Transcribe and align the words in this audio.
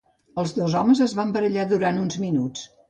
Els 0.43 0.53
dos 0.55 0.77
homes 0.79 1.03
es 1.07 1.15
van 1.21 1.37
barallar 1.37 1.69
durant 1.77 2.05
uns 2.07 2.21
minuts. 2.27 2.69